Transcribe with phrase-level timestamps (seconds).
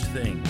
[0.00, 0.42] Thing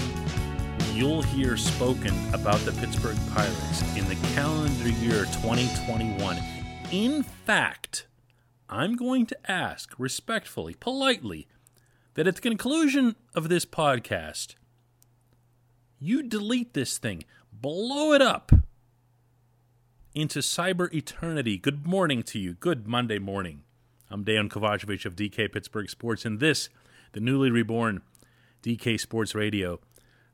[0.95, 6.39] you'll hear spoken about the Pittsburgh Pirates in the calendar year 2021.
[6.91, 8.07] In fact,
[8.69, 11.49] I'm going to ask respectfully, politely,
[12.15, 14.57] that at the conclusion of this podcast,
[15.99, 18.53] you delete this thing, blow it up
[20.15, 21.57] into cyber eternity.
[21.57, 22.53] Good morning to you.
[22.53, 23.63] Good Monday morning.
[24.11, 26.69] I'm Dan Kovacevic of DK Pittsburgh Sports, and this,
[27.13, 28.03] the newly reborn
[28.63, 29.81] DK Sports Radio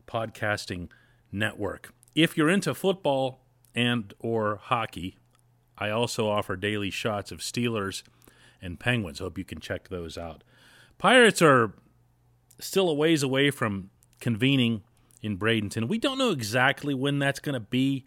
[0.07, 0.89] podcasting
[1.33, 1.93] network.
[2.15, 5.17] If you're into football and or hockey,
[5.79, 8.03] I also offer daily shots of Steelers
[8.61, 9.21] and Penguins.
[9.21, 10.45] Hope you can check those out.
[10.99, 11.73] Pirates are
[12.59, 14.83] still a ways away from convening
[15.23, 15.89] in Bradenton.
[15.89, 18.05] We don't know exactly when that's going to be.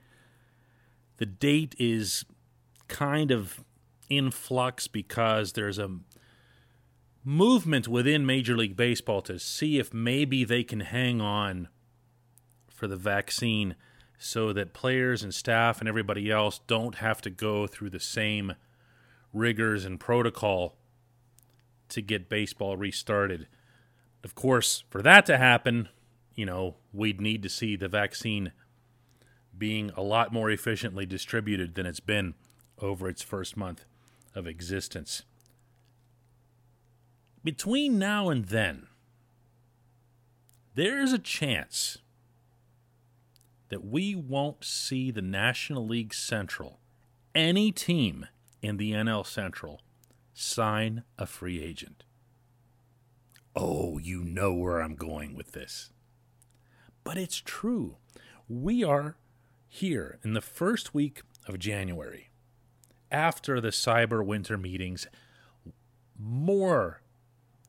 [1.17, 2.25] The date is
[2.87, 3.63] kind of
[4.09, 5.89] in flux because there's a
[7.23, 11.67] movement within Major League Baseball to see if maybe they can hang on
[12.69, 13.75] for the vaccine
[14.17, 18.53] so that players and staff and everybody else don't have to go through the same
[19.33, 20.77] rigors and protocol
[21.89, 23.47] to get baseball restarted.
[24.23, 25.89] Of course, for that to happen,
[26.35, 28.51] you know, we'd need to see the vaccine
[29.57, 32.33] being a lot more efficiently distributed than it's been
[32.79, 33.85] over its first month
[34.33, 35.23] of existence.
[37.43, 38.87] Between now and then,
[40.75, 41.97] there is a chance
[43.69, 46.79] that we won't see the National League Central,
[47.33, 48.27] any team
[48.61, 49.81] in the NL Central,
[50.33, 52.03] sign a free agent.
[53.55, 55.91] Oh, you know where I'm going with this.
[57.03, 57.97] But it's true.
[58.47, 59.17] We are
[59.67, 62.29] here in the first week of January,
[63.09, 65.07] after the cyber winter meetings,
[66.17, 67.00] more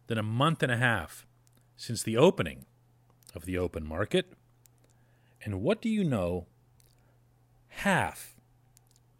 [0.06, 1.26] than a month and a half
[1.76, 2.66] since the opening
[3.34, 4.32] of the open market.
[5.44, 6.46] And what do you know?
[7.68, 8.36] Half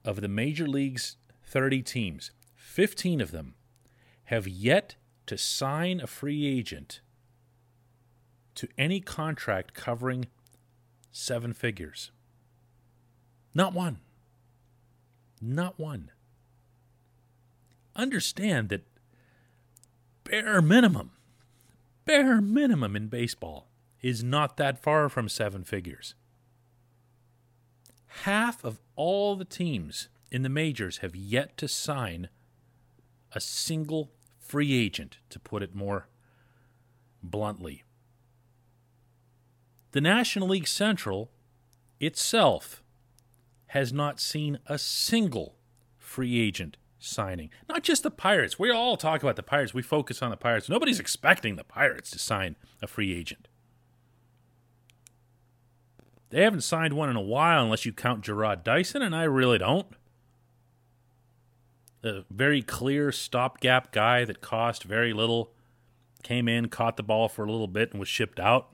[0.04, 3.54] of the major league's 30 teams, 15 of them,
[4.24, 7.00] have yet to sign a free agent
[8.54, 10.26] to any contract covering
[11.10, 12.10] seven figures.
[13.54, 14.00] Not one.
[15.40, 16.10] Not one.
[17.94, 18.86] Understand that
[20.24, 21.12] bare minimum,
[22.04, 23.68] bare minimum in baseball
[24.00, 26.14] is not that far from seven figures.
[28.24, 32.28] Half of all the teams in the majors have yet to sign
[33.32, 36.08] a single free agent, to put it more
[37.22, 37.84] bluntly.
[39.92, 41.30] The National League Central
[42.00, 42.82] itself
[43.68, 45.56] has not seen a single
[45.96, 47.50] free agent signing.
[47.68, 48.58] Not just the Pirates.
[48.58, 49.74] We all talk about the Pirates.
[49.74, 50.68] We focus on the Pirates.
[50.68, 53.48] Nobody's expecting the Pirates to sign a free agent.
[56.30, 59.58] They haven't signed one in a while unless you count Jarrod Dyson, and I really
[59.58, 59.86] don't.
[62.02, 65.52] A very clear stopgap guy that cost very little,
[66.22, 68.70] came in, caught the ball for a little bit, and was shipped out.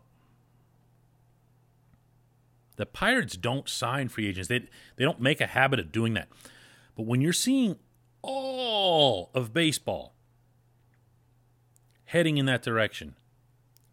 [2.77, 4.49] The Pirates don't sign free agents.
[4.49, 4.61] They
[4.97, 6.29] they don't make a habit of doing that.
[6.97, 7.77] But when you're seeing
[8.23, 10.15] all of baseball
[12.07, 13.15] heading in that direction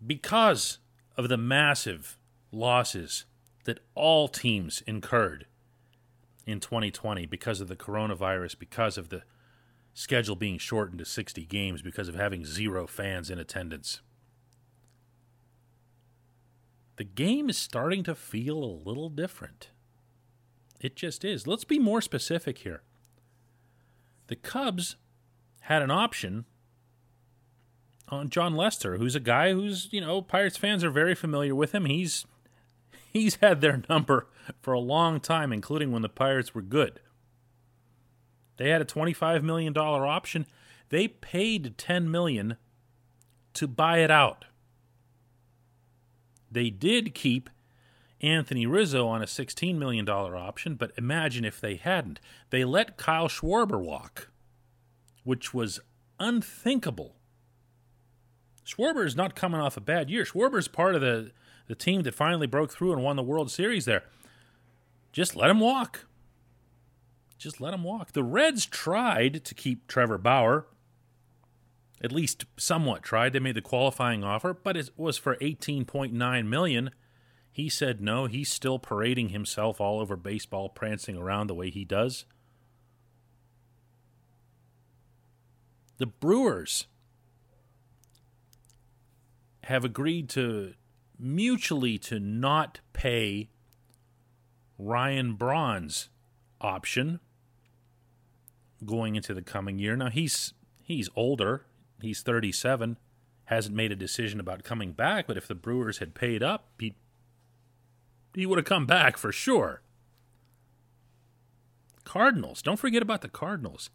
[0.05, 0.79] because
[1.17, 2.17] of the massive
[2.51, 3.25] losses
[3.65, 5.45] that all teams incurred
[6.45, 9.23] in 2020 because of the coronavirus, because of the
[9.93, 14.01] schedule being shortened to 60 games, because of having zero fans in attendance.
[16.97, 19.69] The game is starting to feel a little different.
[20.79, 21.47] It just is.
[21.47, 22.83] Let's be more specific here.
[24.27, 24.95] The Cubs
[25.61, 26.45] had an option
[28.09, 31.73] on Jon Lester, who's a guy who's, you know, Pirates fans are very familiar with
[31.73, 31.85] him.
[31.85, 32.25] He's
[33.11, 34.27] he's had their number
[34.61, 36.99] for a long time, including when the Pirates were good.
[38.57, 40.45] They had a $25 million option.
[40.89, 42.57] They paid 10 million
[43.53, 44.45] to buy it out.
[46.49, 47.49] They did keep
[48.21, 52.19] Anthony Rizzo on a $16 million option, but imagine if they hadn't.
[52.49, 54.29] They let Kyle Schwarber walk,
[55.23, 55.79] which was
[56.19, 57.15] unthinkable.
[58.65, 60.23] Schwarber is not coming off a bad year.
[60.23, 61.31] Schwarber is part of the,
[61.67, 64.03] the team that finally broke through and won the World Series there.
[65.11, 66.05] Just let him walk.
[67.37, 68.13] Just let him walk.
[68.13, 70.65] The Reds tried to keep Trevor Bauer,
[72.01, 73.33] at least somewhat tried.
[73.33, 76.91] They made the qualifying offer, but it was for 18.9 million.
[77.55, 78.25] He said no.
[78.25, 82.25] He's still parading himself all over baseball, prancing around the way he does.
[85.97, 86.87] The Brewers
[89.63, 90.73] have agreed to
[91.17, 93.47] mutually to not pay
[94.77, 96.09] Ryan Braun's
[96.59, 97.21] option
[98.85, 99.95] going into the coming year.
[99.95, 100.53] Now he's
[100.83, 101.67] he's older.
[102.01, 102.97] He's 37.
[103.45, 106.95] Hasn't made a decision about coming back, but if the Brewers had paid up, he
[108.39, 109.81] he would have come back for sure.
[112.03, 112.61] Cardinals.
[112.61, 113.89] Don't forget about the Cardinals.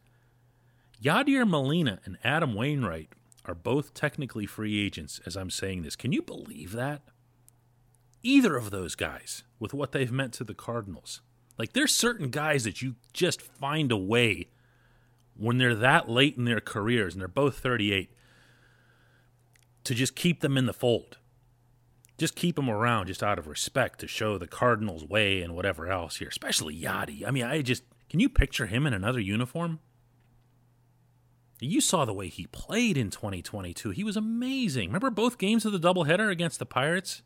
[1.02, 3.08] Yadier Molina and Adam Wainwright
[3.46, 5.96] are both technically free agents as I'm saying this.
[5.96, 7.02] Can you believe that?
[8.22, 11.22] Either of those guys with what they've meant to the Cardinals.
[11.58, 14.48] Like there's certain guys that you just find a way
[15.36, 18.10] when they're that late in their careers and they're both 38
[19.84, 21.16] to just keep them in the fold.
[22.20, 25.88] Just keep him around just out of respect to show the Cardinals way and whatever
[25.88, 27.26] else here, especially Yadi.
[27.26, 29.80] I mean, I just can you picture him in another uniform?
[31.60, 33.92] You saw the way he played in 2022.
[33.92, 34.90] He was amazing.
[34.90, 37.22] Remember both games of the doubleheader against the Pirates?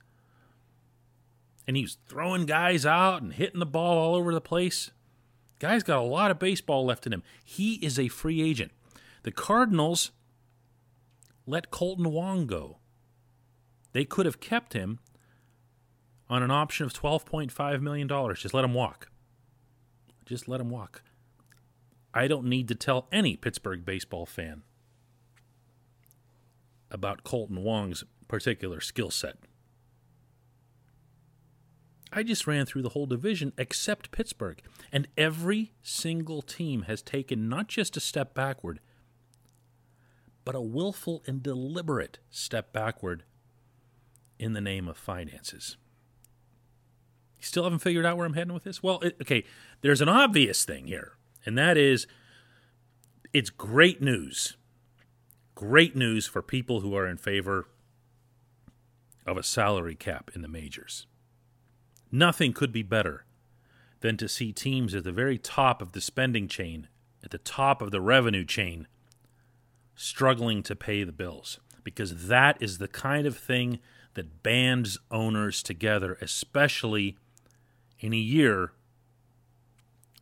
[1.67, 4.93] And he was throwing guys out and hitting the ball all over the place.
[5.59, 7.25] Guy's got a lot of baseball left in him.
[7.45, 8.71] He is a free agent.
[9.25, 10.13] The Cardinals
[11.49, 12.79] let Kolten Wong go.
[13.95, 14.99] They could have kept him
[16.29, 18.09] on an option of $12.5 million.
[18.35, 19.09] Just let him walk.
[20.27, 21.03] Just let him walk.
[22.13, 24.63] I don't need to tell any Pittsburgh baseball fan
[26.91, 29.37] about Kolten Wong's particular skill set.
[32.13, 34.61] I just ran through the whole division except Pittsburgh,
[34.93, 38.81] and every single team has taken not just a step backward,
[40.45, 43.25] but a willful and deliberate step backward
[44.39, 45.77] in the name of finances.
[47.39, 48.83] You still haven't figured out where I'm heading with this?
[48.83, 49.45] Well, it, okay,
[49.81, 51.13] there's an obvious thing here,
[51.45, 52.07] and that is
[53.33, 54.57] it's great news.
[55.55, 57.69] Great news for people who are in favor
[59.27, 61.07] of a salary cap in the majors.
[62.11, 63.25] Nothing could be better
[64.01, 66.89] than to see teams at the very top of the spending chain,
[67.23, 68.87] at the top of the revenue chain,
[69.97, 71.59] struggling to pay the bills.
[71.83, 73.81] Because that is the kind of thing
[74.15, 77.17] that bands owners together, especially
[78.01, 78.73] in a year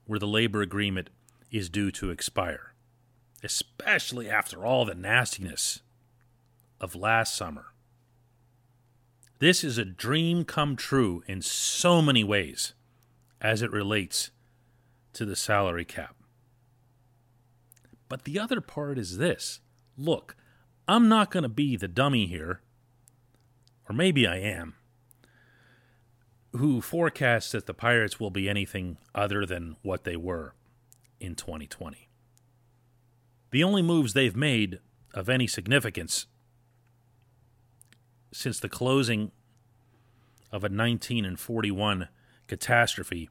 [0.06, 1.10] where the labor agreement
[1.50, 2.74] is due to expire,
[3.42, 5.80] especially after all the nastiness
[6.80, 7.66] of last summer.
[9.38, 12.74] This is a dream come true in so many ways
[13.40, 14.30] as it relates
[15.14, 16.14] to the salary cap.
[18.08, 19.60] But the other part is this
[19.96, 20.36] look,
[20.86, 22.60] I'm not going to be the dummy here,
[23.92, 24.74] or maybe I am,
[26.52, 30.54] who forecasts that the Pirates will be anything other than what they were
[31.20, 32.08] in 2020.
[33.50, 34.80] The only moves they've made
[35.12, 36.26] of any significance
[38.32, 39.30] since the closing
[40.50, 42.08] of a 19 and 41
[42.46, 43.28] catastrophe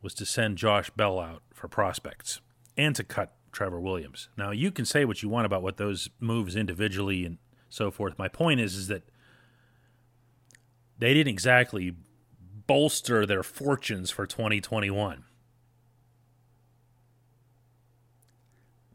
[0.00, 2.40] was to send Josh Bell out for prospects
[2.78, 4.30] and to cut Trevor Williams.
[4.38, 7.36] Now you can say what you want about what those moves individually and
[7.68, 8.18] so forth.
[8.18, 9.02] My point is is that
[10.98, 11.94] they didn't exactly
[12.66, 15.24] bolster their fortunes for 2021.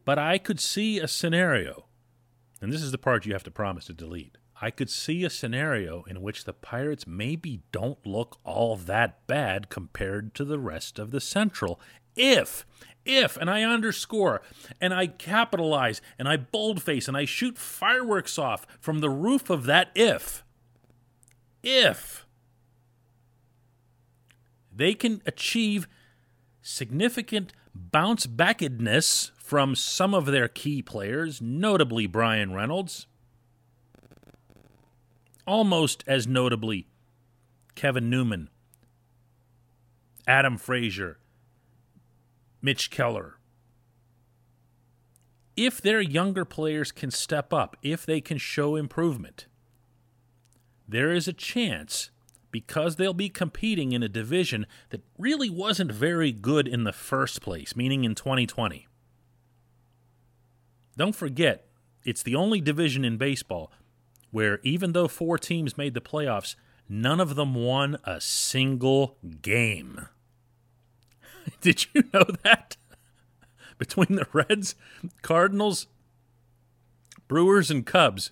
[0.06, 1.86] But I could see a scenario,
[2.62, 4.38] and this is the part you have to promise to delete.
[4.62, 9.70] I could see a scenario in which the Pirates maybe don't look all that bad
[9.70, 11.79] compared to the rest of the Central.
[12.15, 12.65] If,
[13.06, 14.41] if, and I underscore,
[14.82, 19.65] and I capitalize, and I boldface, and I shoot fireworks off from the roof of
[19.65, 20.44] that if,
[21.63, 22.25] if
[24.72, 25.88] they can achieve
[26.62, 33.08] significant bounce backedness from some of their key players, notably Bryan Reynolds,
[35.46, 36.88] almost as notably
[37.75, 38.50] Kevin Newman,
[40.28, 41.18] Adam Frazier,
[42.62, 43.36] Mitch Keller.
[45.56, 49.46] if their younger players can step up, if they can show improvement,
[50.89, 52.10] there is a chance
[52.51, 57.41] because they'll be competing in a division that really wasn't very good in the first
[57.41, 58.88] place, meaning in 2020.
[60.98, 61.67] Don't forget,
[62.03, 63.72] it's the only division in baseball
[64.31, 66.55] where even though four teams made the playoffs,
[66.88, 70.08] none of them won a single game.
[71.62, 72.77] Did you know that?
[73.77, 74.75] Between the Reds,
[75.22, 75.88] Cardinals,
[77.27, 78.31] Brewers, and Cubs,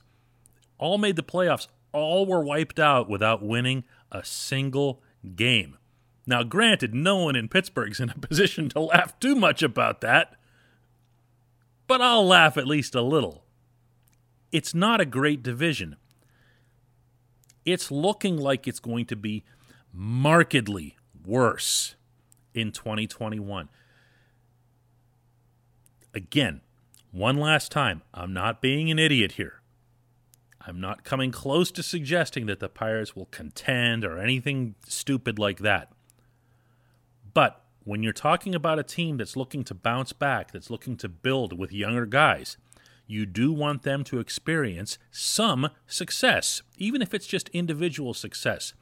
[0.78, 1.68] all made the playoffs.
[1.98, 5.02] All were wiped out without winning a single
[5.36, 5.78] game.
[6.26, 10.36] Now, granted, no one in Pittsburgh's in a position to laugh too much about that,
[11.88, 13.44] but I'll laugh at least a little.
[14.52, 15.96] It's not a great division.
[17.66, 19.44] It's looking like it's going to be
[19.94, 21.96] markedly worse
[22.54, 23.70] in 2021.
[26.14, 26.62] Again,
[27.12, 29.62] one last time, I'm not being an idiot here.
[30.68, 35.60] I'm not coming close to suggesting that the Pirates will contend or anything stupid like
[35.60, 35.94] that.
[37.34, 41.08] But when you're talking about a team that's looking to bounce back, that's looking to
[41.08, 42.58] build with younger guys,
[43.08, 48.74] you do want them to experience some success, even if it's just individual success.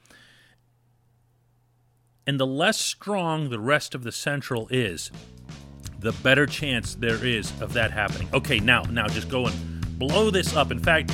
[2.26, 5.12] And the less strong the rest of the Central is,
[6.00, 8.28] the better chance there is of that happening.
[8.34, 10.72] Okay, now, now just go and blow this up.
[10.72, 11.12] In fact,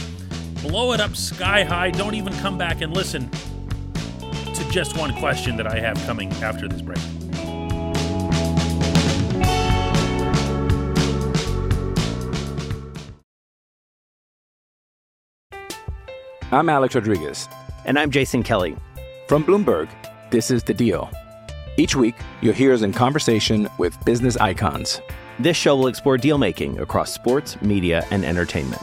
[0.62, 1.90] blow it up sky high.
[1.90, 3.28] Don't even come back and listen
[4.21, 6.99] to just one question that I have coming after this break.
[16.52, 17.49] I'm Alex Rodriguez.
[17.85, 18.76] And I'm Jason Kelly.
[19.26, 19.88] From Bloomberg,
[20.31, 21.11] this is The Deal.
[21.78, 25.00] Each week, you'll hear us in conversation with business icons.
[25.38, 28.83] This show will explore deal making across sports, media, and entertainment.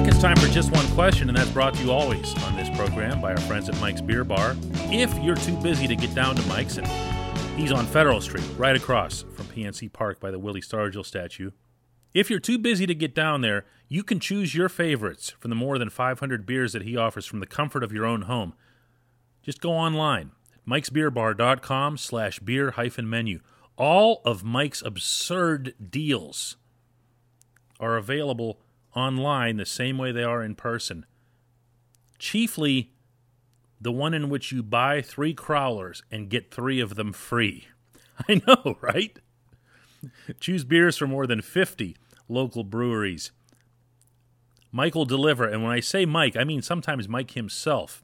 [0.00, 0.08] Back.
[0.08, 3.20] It's time for just one question, and that's brought to you always on this program
[3.20, 4.56] by our friends at Mike's Beer Bar.
[4.92, 6.86] If you're too busy to get down to Mike's, and
[7.58, 11.50] he's on Federal Street, right across from PNC Park by the Willie Stargell statue.
[12.14, 15.56] If you're too busy to get down there, you can choose your favorites from the
[15.56, 18.54] more than 500 beers that he offers from the comfort of your own home.
[19.42, 20.32] Just go online
[20.66, 23.40] mikesbeerbar.com slash beer hyphen menu.
[23.76, 26.56] All of Mike's absurd deals
[27.80, 28.60] are available
[28.98, 31.06] online the same way they are in person.
[32.18, 32.92] Chiefly
[33.80, 37.68] the one in which you buy three crowlers and get three of them free.
[38.28, 39.16] I know, right?
[40.40, 41.96] Choose beers from more than 50
[42.28, 43.30] local breweries.
[44.70, 48.02] Mike will deliver, and when I say Mike, I mean sometimes Mike himself,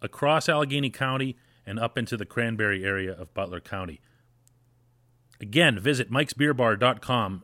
[0.00, 1.36] across Allegheny County
[1.66, 4.00] and up into the Cranberry area of Butler County.
[5.40, 7.42] Again, visit mikesbeerbar.com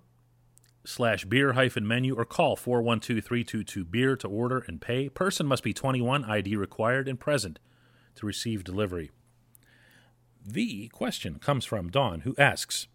[0.89, 5.09] slash beer hyphen menu or call 412-322-beer to order and pay.
[5.11, 7.59] Person must be 21, ID required, and present
[8.15, 9.11] to receive delivery.
[10.45, 12.89] The question comes from Dawn, who asks,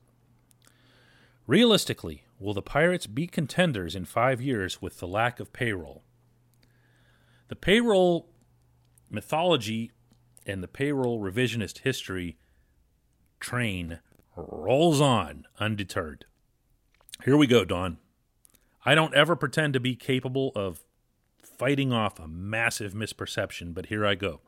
[1.45, 6.03] Realistically, will the Pirates be contenders in five years with the lack of payroll?
[7.49, 8.27] The payroll
[9.11, 9.91] mythology
[10.47, 12.37] and the payroll revisionist history
[13.39, 13.99] train
[14.35, 16.25] rolls on undeterred.
[17.23, 17.99] Here we go, Don.
[18.83, 20.81] I don't ever pretend to be capable of
[21.41, 24.41] fighting off a massive misperception, but here I go.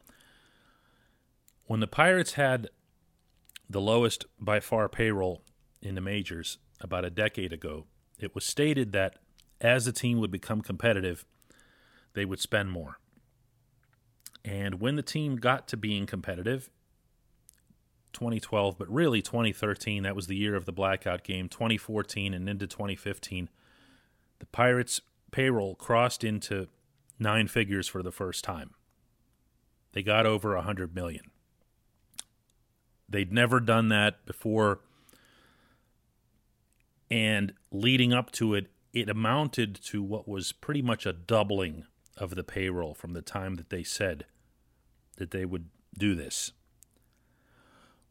[1.68, 2.68] When the Pirates had
[3.70, 5.42] the lowest by far payroll
[5.82, 7.86] in the majors about a decade ago,
[8.20, 9.20] it was stated that
[9.62, 11.24] as the team would become competitive,
[12.14, 13.00] they would spend more.
[14.44, 16.70] And when the team got to being competitive,
[18.16, 22.66] 2012, but really 2013, that was the year of the blackout game, 2014 and into
[22.66, 23.50] 2015,
[24.40, 26.68] the Pirates' payroll crossed into
[27.20, 28.72] nine figures for the first time.
[29.92, 31.32] They got over a hundred million.
[33.08, 34.80] They'd never done that before,
[37.12, 41.86] and leading up to it, it amounted to what was pretty much a doubling
[42.18, 44.26] of the payroll from the time that they said
[45.18, 46.52] that they would do this.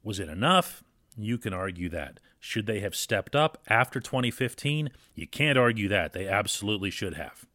[0.04, 0.84] Was it enough?
[1.16, 2.20] You can argue that.
[2.38, 4.90] Should they have stepped up after 2015?
[5.14, 6.12] You can't argue that.
[6.12, 7.46] They absolutely should have.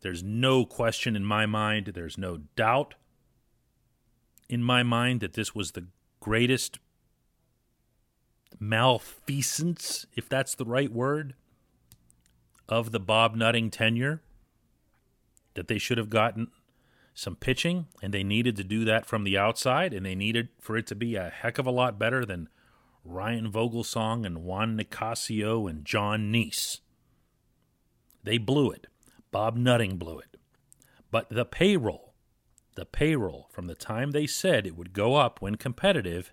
[0.00, 2.94] There's no question in my mind, there's no doubt
[4.48, 5.86] in my mind that this was the
[6.20, 6.78] greatest
[8.58, 11.34] malfeasance, if that's the right word,
[12.68, 14.22] of the Bob Nutting tenure.
[15.54, 16.48] That they should have gotten
[17.14, 20.76] some pitching, and they needed to do that from the outside, and they needed for
[20.76, 22.48] it to be a heck of a lot better than
[23.04, 26.80] Ryan Vogelsong and Juan Nicasio and Jon Niese.
[28.22, 28.86] They blew it.
[29.30, 30.36] Bob Nutting blew it.
[31.10, 32.14] But the payroll,
[32.76, 36.32] the payroll from the time they said it would go up when competitive,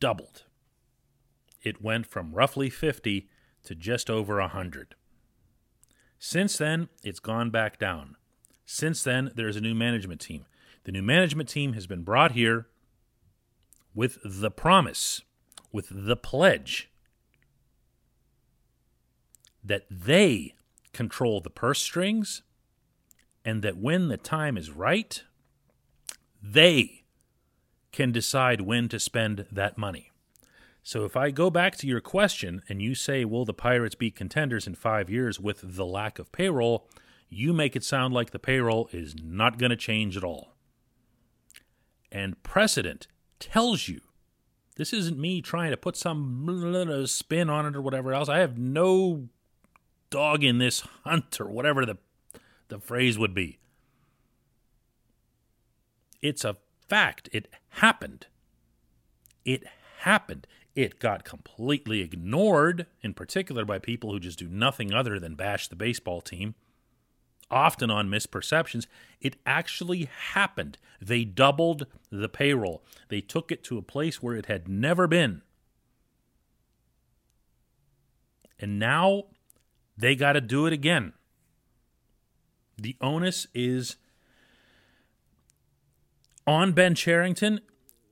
[0.00, 0.44] doubled.
[1.62, 3.28] It went from roughly 50
[3.64, 4.94] to just over a 100.
[6.18, 8.16] Since then, it's gone back down.
[8.70, 10.44] Since then, there's a new management team.
[10.84, 12.66] The new management team has been brought here
[13.94, 15.22] with the promise,
[15.72, 16.90] with the pledge
[19.64, 20.54] that they
[20.92, 22.42] control the purse strings
[23.42, 25.22] and that when the time is right,
[26.42, 27.04] they
[27.90, 30.10] can decide when to spend that money.
[30.82, 34.10] So if I go back to your question and you say, will the Pirates be
[34.10, 36.86] contenders in five years with the lack of payroll?
[37.28, 40.54] You make it sound like the payroll is not going to change at all.
[42.10, 43.06] And precedent
[43.38, 44.00] tells you
[44.76, 48.28] this isn't me trying to put some spin on it or whatever else.
[48.28, 49.28] I have no
[50.10, 51.98] dog in this hunt or whatever the,
[52.68, 53.58] the phrase would be.
[56.22, 56.56] It's a
[56.88, 57.28] fact.
[57.32, 58.26] It happened.
[59.44, 59.64] It
[60.00, 60.46] happened.
[60.74, 65.68] It got completely ignored, in particular by people who just do nothing other than bash
[65.68, 66.54] the baseball team
[67.50, 68.86] often on misperceptions.
[69.20, 70.78] It actually happened.
[71.00, 75.42] They doubled the payroll, they took it to a place where it had never been.
[78.60, 79.24] And now
[79.96, 81.12] they got to do it again.
[82.76, 83.96] The onus is
[86.46, 87.60] on Ben Cherington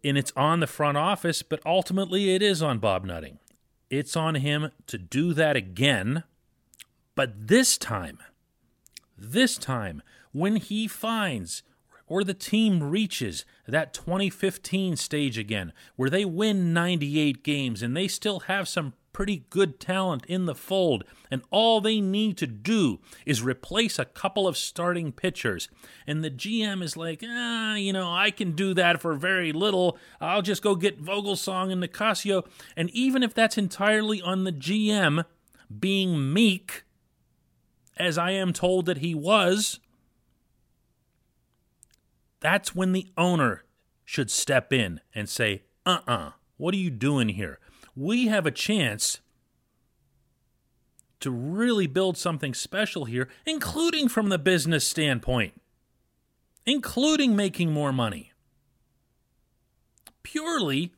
[0.05, 3.39] and it's on the front office, but ultimately it is on Bob Nutting.
[3.91, 6.25] It's on him to do that again,
[7.15, 8.19] but this time
[9.17, 10.03] this time,
[10.33, 11.63] when he finds
[12.07, 18.07] or the team reaches that 2015 stage again, where they win 98 games and they
[18.07, 23.01] still have some pretty good talent in the fold, and all they need to do
[23.25, 25.71] is replace a couple of starting pitchers.
[26.07, 29.97] And the GM is like, ah, you know, I can do that for very little.
[30.21, 32.47] I'll just go get Vogelsong and Nicasio.
[32.77, 35.25] And even if that's entirely on the GM
[35.81, 36.85] being meek,
[37.97, 39.81] as I am told that he was,
[42.41, 43.65] that's when the owner
[44.05, 47.59] should step in and say, uh uh-uh, uh, what are you doing here?
[47.95, 49.21] We have a chance
[51.21, 55.61] to really build something special here, including from the business standpoint,
[56.65, 58.33] including making more money.
[60.23, 60.93] Purely,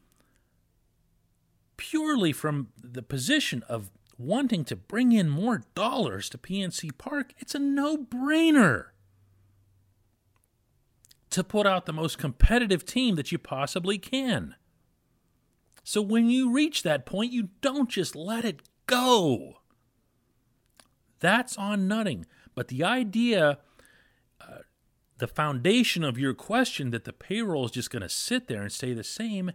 [1.76, 7.54] purely from the position of wanting to bring in more dollars to PNC Park, it's
[7.54, 8.86] a no brainer
[11.30, 14.56] to put out the most competitive team that you possibly can.
[15.84, 19.60] So when you reach that point, you don't just let it go.
[21.20, 22.26] That's on nutting.
[22.54, 23.58] But the idea,
[24.40, 24.58] uh,
[25.18, 28.72] the foundation of your question that the payroll is just going to sit there and
[28.72, 29.52] stay the same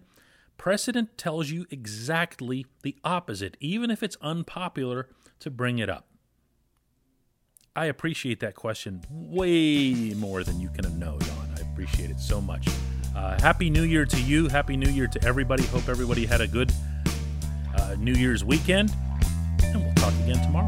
[0.58, 6.08] Precedent tells you exactly the opposite, even if it's unpopular to bring it up.
[7.76, 11.56] I appreciate that question way more than you can know, Don.
[11.58, 12.68] I appreciate it so much.
[13.16, 14.48] Uh, Happy New Year to you.
[14.48, 15.64] Happy New Year to everybody.
[15.66, 16.72] Hope everybody had a good
[17.78, 18.96] uh, New Year's weekend.
[19.64, 20.68] And we'll talk again tomorrow.